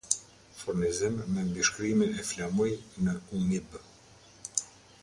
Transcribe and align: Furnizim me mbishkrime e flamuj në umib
Furnizim 0.59 1.17
me 1.33 1.43
mbishkrime 1.49 2.09
e 2.21 2.25
flamuj 2.31 2.73
në 3.09 3.15
umib 3.43 3.79